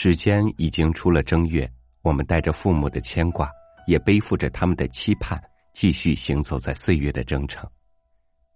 [0.00, 1.68] 时间已经出了正月，
[2.02, 3.50] 我们带着父母的牵挂，
[3.88, 5.42] 也背负着他们的期盼，
[5.74, 7.68] 继续行走在岁月的征程。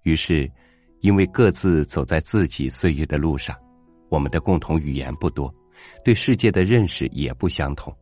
[0.04, 0.48] 于是，
[1.00, 3.58] 因为各自走在自己岁月的路上，
[4.08, 5.52] 我们的共同语言不多，
[6.04, 7.92] 对世界的认识也不相同，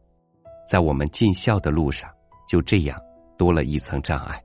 [0.69, 2.11] 在我们尽孝的路上，
[2.47, 3.01] 就这样
[3.39, 4.39] 多了一层障碍。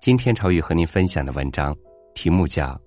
[0.00, 1.76] 今天朝宇和您分享的文章，
[2.14, 2.68] 题目叫《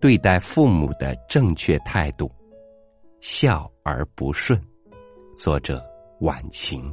[0.00, 2.28] 对待父母的正确态度》。
[3.22, 4.60] 孝而不顺，
[5.36, 5.80] 作者
[6.22, 6.92] 晚晴。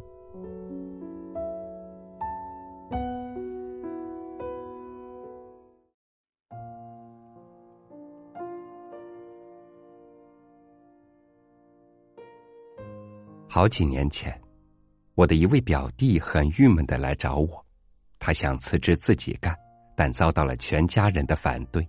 [13.47, 14.39] 好几年前，
[15.16, 17.66] 我的一位表弟很郁闷的来找我，
[18.19, 19.57] 他想辞职自己干，
[19.95, 21.83] 但遭到了全家人的反对。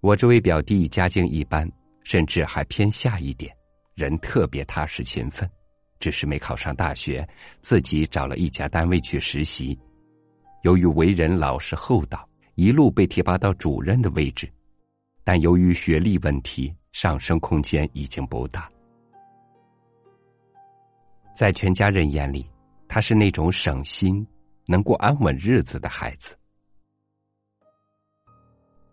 [0.00, 1.70] 我这位表弟家境一般。
[2.08, 3.54] 甚至还偏下一点，
[3.94, 5.46] 人特别踏实勤奋，
[6.00, 7.28] 只是没考上大学，
[7.60, 9.78] 自己找了一家单位去实习。
[10.62, 14.50] 由于为人老实厚道，一路被提拔到主任的位置，
[15.22, 18.70] 但由于学历问题，上升空间已经不大。
[21.36, 22.50] 在全家人眼里，
[22.88, 24.26] 他是那种省心、
[24.64, 26.34] 能过安稳日子的孩子。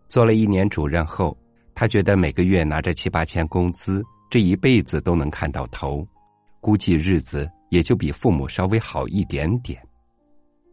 [0.09, 1.33] 做了一年主任后。
[1.75, 6.07] 他觉得每个月拿着七八千工资，这一辈子都能看到头，
[6.61, 9.85] 估计日子也就比父母稍微好一点点。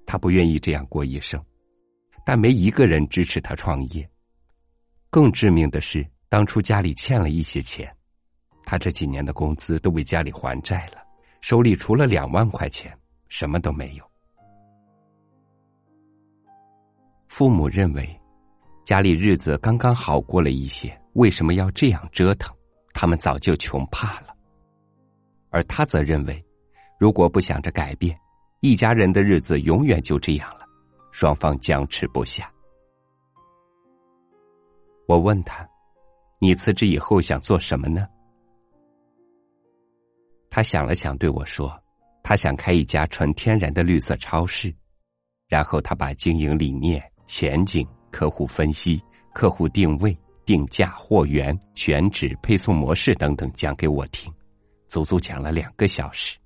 [0.06, 1.44] 他不愿意这样过一生，
[2.24, 4.08] 但没一个人支持他创业。
[5.10, 7.92] 更致命的是，当初家里欠了一些钱，
[8.64, 11.02] 他这几年的工资都为家里还债了，
[11.40, 12.96] 手里除了两万块钱，
[13.28, 14.04] 什么都没有。
[17.26, 18.21] 父母认为。
[18.84, 22.54] 家里日子刚刚好过了一些，为什么要这样折腾？
[22.92, 24.34] 他们早就穷怕了。
[25.50, 26.44] 而他则认为，
[26.98, 28.18] 如果不想着改变，
[28.60, 30.66] 一家人的日子永远就这样了，
[31.12, 32.50] 双方僵持不下。
[35.06, 35.68] 我问他
[36.40, 38.06] ：“你辞职以后想做什么呢？”
[40.50, 41.80] 他想了想，对我说
[42.22, 44.74] ：“他想开一家纯天然的绿色超市。”
[45.48, 47.86] 然后他把经营理念、前景。
[48.12, 49.02] 客户分析、
[49.32, 54.32] 客户定位、定价、货源选址、配送模式等等讲给我听，
[54.86, 56.38] 足足讲了两个小时。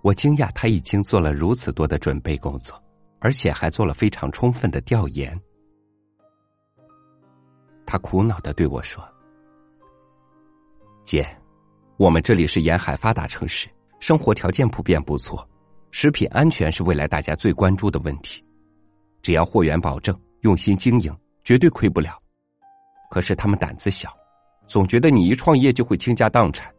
[0.00, 2.82] 我惊讶他已经做了如此多的准备工作，
[3.18, 5.38] 而且还做了非常充分的调研。
[7.84, 9.06] 他苦恼的对我说
[11.04, 11.26] ：“姐，
[11.96, 13.68] 我们这里是沿海发达城市，
[13.98, 15.46] 生活条件普遍不错，
[15.90, 18.42] 食品安全是未来大家最关注的问题。”
[19.24, 21.10] 只要货源保证，用心经营，
[21.44, 22.20] 绝对亏不了。
[23.10, 24.14] 可是他们胆子小，
[24.66, 26.70] 总觉得你一创业就会倾家荡产。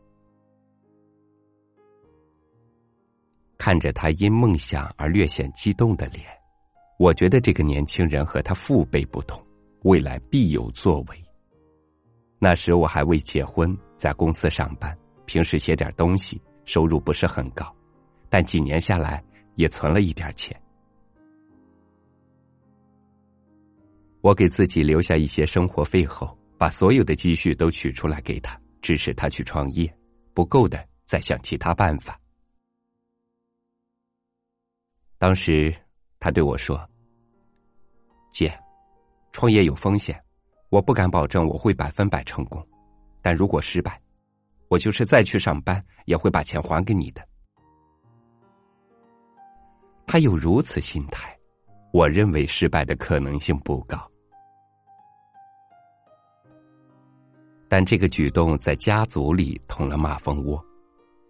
[3.58, 6.24] 看着他因梦想而略显激动的脸，
[7.00, 9.44] 我觉得这个年轻人和他父辈不同，
[9.82, 11.20] 未来必有作为。
[12.38, 14.96] 那时我还未结婚，在公司上班，
[15.26, 17.76] 平时写点东西，收入不是很高，
[18.30, 19.24] 但几年下来
[19.56, 20.56] 也存了一点钱。
[24.26, 29.96] 我给自己留下一些生活费后，把所有的积蓄都取出来给他，支持他去创业。
[30.34, 32.20] 不够的，再想其他办法。
[35.20, 35.72] 当时
[36.20, 36.90] 他对我说
[38.34, 38.52] ：“姐，
[39.32, 40.20] 创业有风险，
[40.70, 42.68] 我不敢保证我会百分百成功。
[43.22, 44.02] 但如果失败，
[44.70, 47.24] 我就是再去上班，也会把钱还给你的。”
[50.08, 51.38] 他有如此心态，
[51.94, 54.12] 我认为失败的可能性不高。
[57.68, 60.64] 但这个举动在家族里捅了马蜂窝。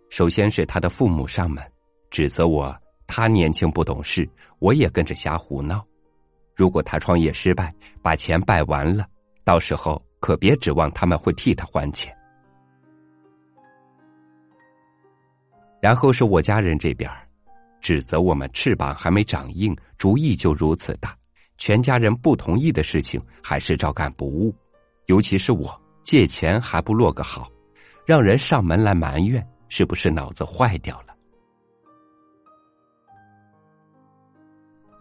[0.09, 1.63] 首先是他的父母上门，
[2.09, 2.75] 指责我
[3.07, 4.27] 他年轻不懂事，
[4.59, 5.85] 我也跟着瞎胡闹。
[6.55, 9.05] 如果他创业失败，把钱败完了，
[9.43, 12.15] 到时候可别指望他们会替他还钱。
[15.81, 17.09] 然后是我家人这边，
[17.81, 21.15] 指责我们翅膀还没长硬，主意就如此大，
[21.57, 24.55] 全家人不同意的事情还是照干不误，
[25.07, 25.79] 尤其是我。
[26.05, 27.51] 借钱还不落个好，
[28.05, 31.15] 让人上门来埋怨，是不是脑子坏掉了？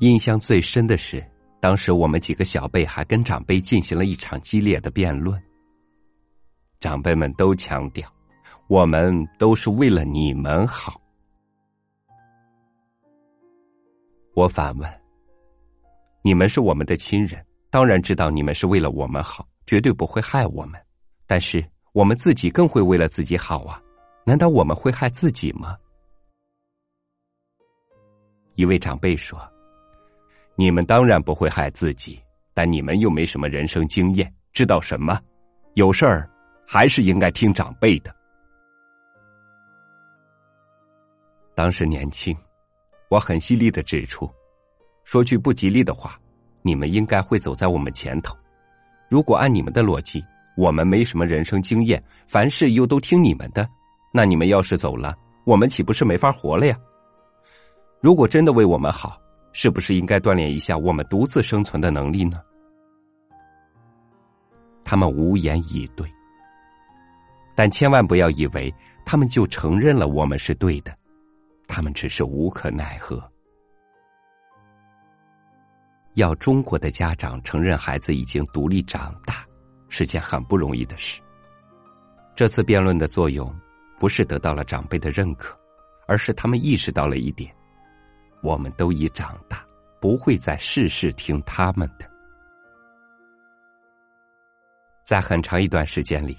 [0.01, 1.23] 印象最深的是，
[1.61, 5.41] 当时我们几个小辈还跟长辈进行了一场激烈的辩论。
[6.81, 8.11] 长辈们都强调，
[8.67, 10.99] 我们都是为了你们好。
[14.35, 14.91] 我反问：
[16.23, 20.81] 你们是我们的亲人，当然知道你们是为了我们好，绝对不会害我们。
[21.26, 23.81] 但是我们自己更会为了自己好啊！
[24.25, 25.76] 难道我们会害自己吗？
[28.55, 29.41] 一位长辈说
[30.56, 32.21] ：“你们当然不会害自己，
[32.53, 35.21] 但你们又没什么人生经验，知道什么？
[35.75, 36.29] 有事儿
[36.67, 38.15] 还是应该听长辈的。”
[41.55, 42.37] 当时年轻，
[43.09, 44.31] 我很犀利的指出
[45.05, 46.19] ：“说句不吉利的话，
[46.62, 48.37] 你们应该会走在我们前头。
[49.09, 50.25] 如果按你们的逻辑，
[50.56, 53.69] 我们没什么人生经验，凡事又都听你们的，
[54.12, 56.77] 那你们要是走了，我们岂不是没法活了呀？”
[58.01, 59.19] 如果真的为我们好，
[59.53, 62.41] 是不是应该锻炼一下我们独自生存的能力呢？
[64.85, 66.06] 他们无言以对，
[67.55, 68.73] 但千万不要以为
[69.05, 70.95] 他们就承认了我们是对的，
[71.67, 73.23] 他们只是无可奈何。
[76.15, 79.45] 要中国的家长承认孩子已经独立长大，
[79.94, 81.20] 是件很不容易的事。
[82.35, 83.55] 这次辩论的作用，
[83.96, 85.56] 不是得到了长辈的认可，
[86.08, 87.55] 而是他们意识到了一点。
[88.43, 89.64] 我们都已长大，
[90.00, 92.11] 不会再事事听他们的。
[95.05, 96.37] 在很长一段时间里，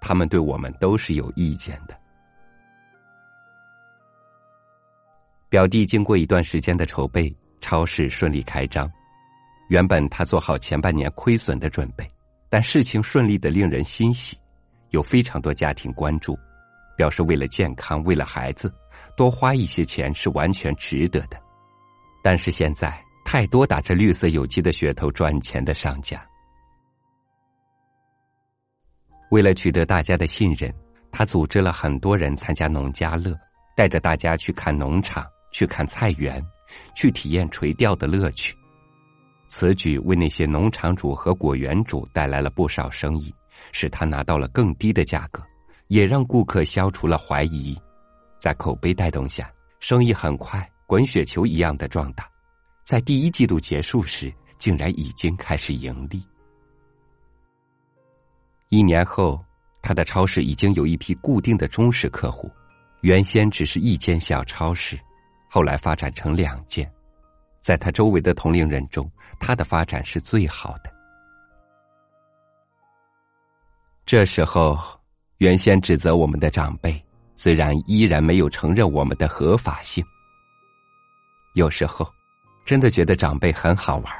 [0.00, 1.94] 他们对我们都是有意见的。
[5.50, 7.30] 表弟经过一段时间的筹备，
[7.60, 8.90] 超市顺利开张。
[9.68, 12.10] 原本他做好前半年亏损的准备，
[12.54, 14.38] 但事情顺利的令人欣喜，
[14.90, 16.38] 有非常多家庭关注，
[16.96, 18.72] 表示为了健康，为了孩子，
[19.16, 21.36] 多花一些钱是完全值得的。
[22.22, 26.24] 但是现在太多打着绿色有机的噱头赚钱的商家，
[29.32, 30.72] 为了取得大家的信任，
[31.10, 33.36] 他组织了很多人参加农家乐，
[33.74, 36.40] 带着大家去看农场、去看菜园、
[36.94, 38.54] 去体验垂钓的乐趣。
[39.48, 43.34] 此举为那些农场主和果园主带来了不少生意，
[43.72, 45.42] 使他拿到了更低的价格，
[45.88, 47.76] 也让顾客消除了怀疑。
[48.38, 49.50] 在口碑带动下，
[49.80, 50.68] 生意很快。
[50.86, 52.28] 滚雪球一样的壮大，
[52.84, 56.22] 在第一季度结束时，竟然已经开始盈利。
[58.68, 59.42] 一年后，
[59.80, 62.50] 他的超市已经有一批固定的忠实客户。
[63.00, 65.00] 原先只是一间小超市，
[65.48, 66.88] 后来发展成两间。
[67.64, 70.92] 在他周围的同龄人中，他的发展是最好的。
[74.04, 74.78] 这时候，
[75.38, 77.02] 原先指责我们的长辈，
[77.36, 80.04] 虽然依然没有承认我们的合法性。
[81.54, 82.06] 有时候，
[82.66, 84.14] 真的觉得长辈很好玩，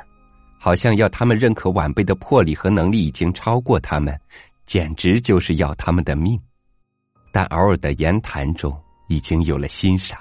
[0.59, 4.19] 好像要他们认可晚辈的魄力和能力已经超过他们，
[4.65, 6.41] 简直就是要他们的命。
[7.31, 8.75] 但偶尔的言谈中，
[9.09, 10.19] 已经有了欣赏。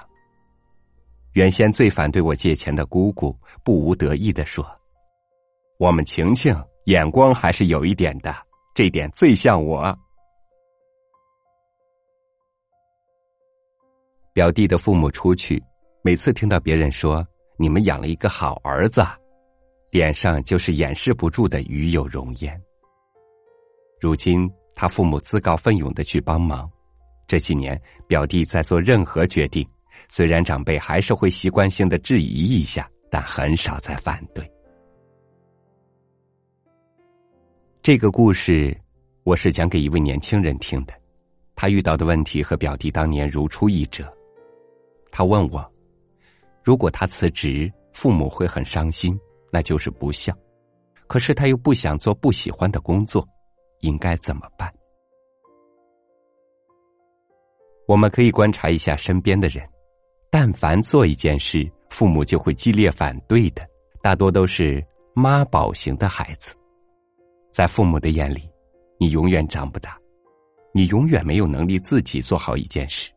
[1.34, 4.64] 原先最反对我借钱的姑姑，不无得意的说
[5.78, 8.34] ：“我们晴晴眼光还是有一点的，
[8.72, 9.94] 这点最像我。”
[14.32, 15.62] 表弟的父母出去。
[16.02, 17.26] 每次听到别人说
[17.56, 19.02] 你们养了一个好儿子，
[19.90, 22.60] 脸上就是掩饰不住的与有容颜。
[24.00, 26.70] 如今他父母自告奋勇的去帮忙，
[27.26, 29.66] 这几年表弟在做任何决定，
[30.08, 34.50] 虽然长辈还是会习惯性的质疑一下，但很少再反对。
[37.82, 38.76] 这个故事
[39.22, 40.94] 我是讲给一位年轻人听的，
[41.54, 44.10] 他遇到的问题和表弟当年如出一辙。
[45.10, 45.72] 他问我。
[46.62, 49.20] 如果他辞职，父母会很伤心，
[49.52, 50.34] 那就是不孝。
[51.06, 53.28] 可是他又不想做不喜欢的工作，
[53.80, 54.72] 应该怎么办？
[57.86, 59.62] 我们可以观察一下身边的人，
[60.36, 63.64] 但凡做一件事，父母就会激烈反对的，
[64.02, 66.52] 大多都是妈宝型的孩子。
[67.52, 68.50] 在父母的眼里，
[68.98, 69.96] 你永远长不大，
[70.72, 73.12] 你永远没有能力自己做好一件事，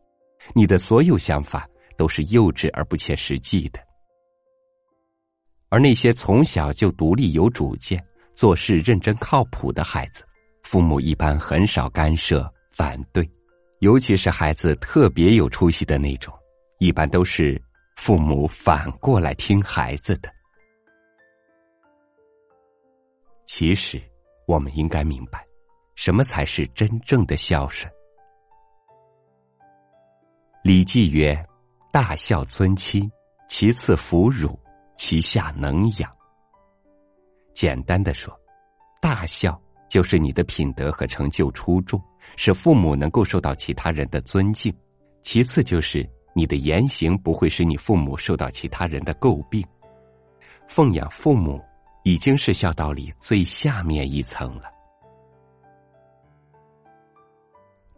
[0.54, 1.68] 你的所有想法。
[1.96, 3.80] 都是幼稚而不切实际的，
[5.70, 8.00] 而那些从小就独立有主见、
[8.32, 10.22] 做事认真靠谱的孩子，
[10.62, 13.28] 父母一般很少干涉反对，
[13.80, 16.32] 尤其是孩子特别有出息的那种，
[16.78, 17.60] 一般都是
[17.96, 20.32] 父母反过来听孩子的。
[23.46, 24.00] 其实，
[24.46, 25.46] 我们应该明白，
[25.94, 27.90] 什么才是真正的孝顺。
[30.62, 31.44] 《礼记》曰。
[31.90, 33.10] 大孝尊亲，
[33.48, 34.56] 其次哺乳，
[34.98, 36.14] 其下能养。
[37.54, 38.38] 简单的说，
[39.00, 42.00] 大孝就是你的品德和成就出众，
[42.36, 44.70] 使父母能够受到其他人的尊敬；
[45.22, 49.66] 其次就是你的言行不会使你父母受到其他人的诟病。
[50.66, 51.60] 奉养父母
[52.04, 54.64] 已经是孝道里最下面一层了。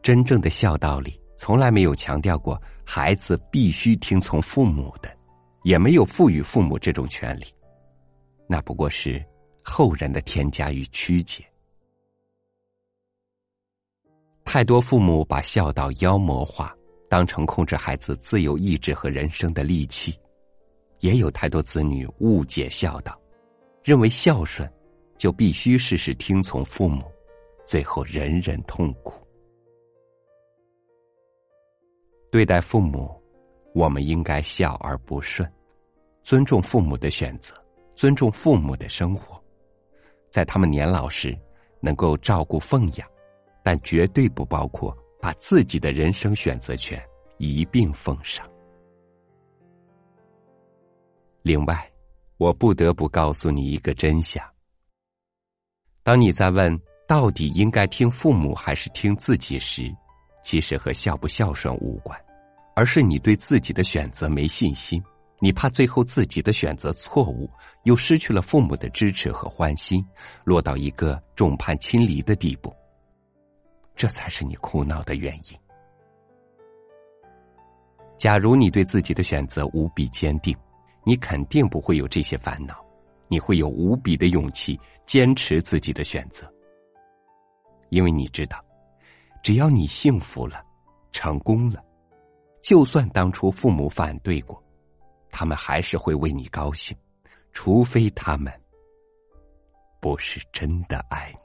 [0.02, 5.14] 真正的孝道里从来没有强调过孩子必须听从父母的，
[5.62, 7.44] 也没有赋予父母这种权利。
[8.46, 9.22] 那不过是
[9.62, 11.44] 后人的添加与曲解。
[14.42, 16.75] 太多父母把孝道妖魔化，
[17.10, 20.12] 当成控制孩子自由意志和人生的利器；
[21.00, 23.20] 也有太多子女误解孝道，
[23.82, 24.72] 认为孝顺
[25.18, 27.02] 就必须事事听从父母，
[27.66, 29.26] 最后人人痛苦。
[32.30, 33.20] 对待父母，
[33.74, 35.52] 我们应该孝而不顺，
[36.22, 37.52] 尊重父母的选择，
[37.96, 39.42] 尊重父母的生活，
[40.30, 41.36] 在他们年老时
[41.80, 43.08] 能够照顾奉养，
[43.64, 47.02] 但绝对不包括把自己的人生选择权
[47.38, 48.48] 一并奉上。
[51.42, 51.90] 另外，
[52.36, 54.44] 我不得不告诉你一个真相：
[56.02, 59.94] 当你在问到底应该听父母还是听自己时，
[60.42, 62.18] 其实和孝不孝顺无关，
[62.74, 65.02] 而是你对自己的选择没信心，
[65.38, 67.50] 你怕最后自己的选择错误，
[67.84, 70.04] 又失去了父母的支持和欢心，
[70.44, 72.74] 落到一个众叛亲离的地步。
[73.97, 75.59] 这才是你苦恼的原因。
[78.18, 80.56] 假如你对自己的选择无比坚定，
[81.04, 82.85] 你肯定不会有这些烦恼，
[83.28, 86.52] 你会有无比的勇气坚持自己的选择，
[87.88, 88.62] 因为你知道。
[89.42, 90.62] 只要你幸福了，
[91.12, 91.82] 成功了，
[92.61, 94.62] 就算当初父母反对过，
[95.30, 96.94] 他们还是会为你高兴，
[97.52, 98.52] 除非他们
[99.99, 101.39] 不是真的爱你。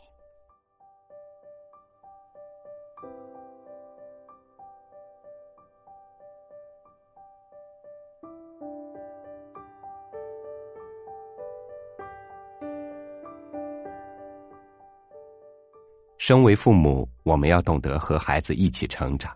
[16.28, 19.32] 身为父母，我们要懂得和孩子一起成长；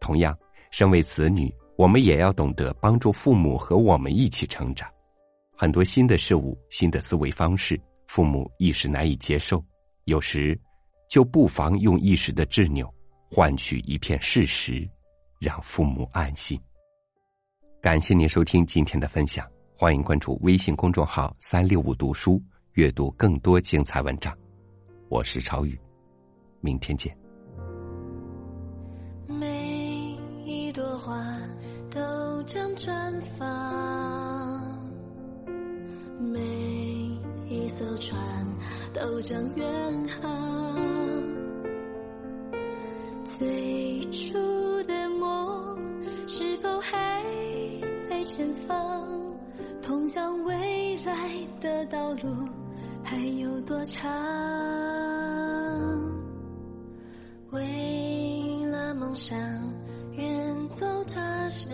[0.00, 0.34] 同样，
[0.70, 4.90] 身为子女，我们也要懂得帮助父母和我们一起成长。
[5.54, 9.62] 很多新的事物、新的思维方式，父母一时难以接受，
[10.06, 10.58] 有时
[11.10, 12.90] 就不妨用一时的执拗
[13.30, 14.88] 换取一片事实，
[15.38, 16.58] 让父母安心。
[17.82, 22.42] 感谢您收听今天的分享，欢迎关注微信公众号“三六五读书”，
[22.76, 24.34] 阅读更多精彩文章。
[25.10, 25.78] 我是超宇。
[26.64, 27.14] 明天见。
[29.28, 30.16] 每
[30.46, 31.22] 一朵花
[31.90, 34.82] 都将绽放，
[36.18, 36.40] 每
[37.50, 38.18] 一艘船
[38.94, 40.74] 都将远航。
[43.24, 44.32] 最初
[44.84, 45.76] 的梦
[46.26, 47.22] 是否还
[48.08, 49.06] 在前方？
[49.82, 51.30] 通向未来
[51.60, 52.48] 的道路
[53.02, 54.10] 还有多长？
[57.54, 59.38] 为了梦想，
[60.16, 61.70] 远走他乡，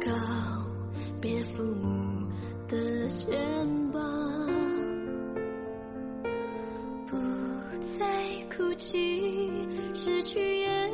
[0.00, 0.08] 告
[1.20, 2.28] 别父母
[2.68, 4.00] 的肩膀，
[7.08, 7.16] 不
[7.98, 8.06] 再
[8.56, 9.50] 哭泣，
[9.92, 10.90] 失去眼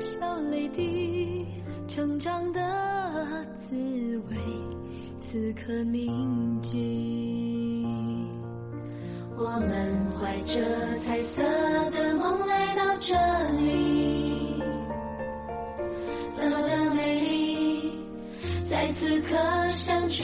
[0.00, 1.46] 角泪滴，
[1.86, 3.76] 成长的滋
[4.28, 4.36] 味，
[5.20, 7.27] 此刻铭记。
[10.38, 10.60] 带着
[10.98, 11.42] 彩色
[11.90, 13.12] 的梦来到这
[13.60, 14.62] 里，
[16.36, 17.98] 怎么的美丽，
[18.64, 19.34] 在此刻
[19.70, 20.22] 相聚。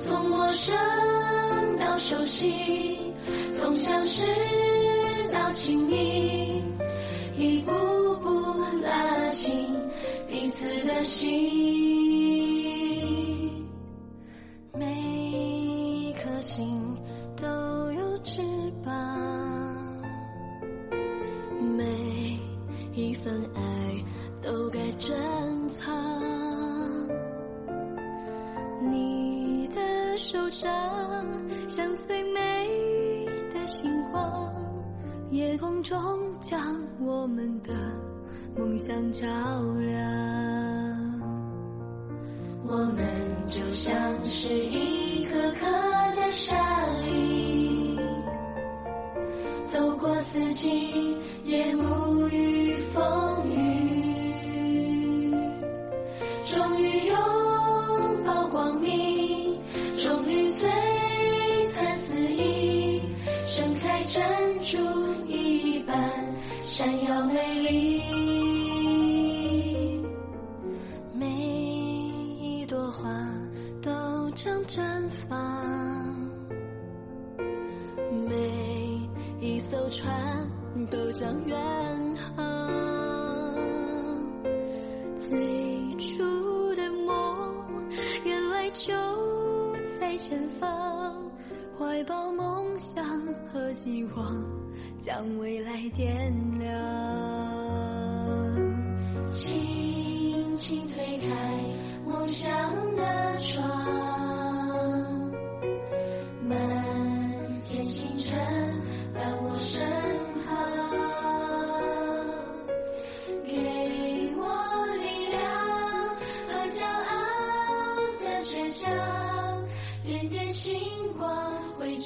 [0.00, 0.74] 从陌生
[1.78, 2.98] 到熟悉，
[3.54, 4.24] 从相识
[5.30, 6.62] 到亲密，
[7.36, 7.72] 一步
[8.22, 8.30] 步
[8.82, 9.68] 拉近
[10.30, 11.97] 彼此的心。
[24.92, 25.92] 珍藏
[28.90, 30.68] 你的手掌
[31.68, 34.52] 像最美的星光，
[35.30, 35.98] 夜空中
[36.40, 36.58] 将
[37.00, 37.74] 我们的
[38.56, 39.26] 梦想照
[39.78, 39.98] 亮。
[42.66, 43.04] 我们
[43.46, 45.66] 就像是一颗颗
[46.16, 47.98] 的沙粒，
[49.64, 51.07] 走过四季，
[85.28, 85.36] 最
[85.98, 87.54] 初的梦，
[88.24, 88.94] 原来就
[90.00, 91.14] 在前方。
[91.78, 93.04] 怀抱梦想
[93.44, 94.42] 和希望，
[95.02, 96.70] 将未来点亮。
[99.28, 101.62] 轻轻推开
[102.06, 102.50] 梦想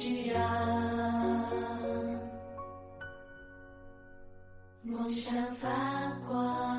[0.03, 0.43] 会聚让，
[4.81, 5.69] 梦想发
[6.27, 6.72] 光。